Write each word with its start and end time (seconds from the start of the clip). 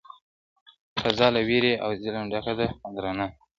o 0.95 0.97
فضا 1.03 1.27
له 1.35 1.41
وېري 1.47 1.73
او 1.83 1.89
ظلم 2.03 2.25
ډکه 2.31 2.53
ده 2.59 2.67
او 2.83 2.89
درنه 2.95 3.25
ده, 3.29 3.33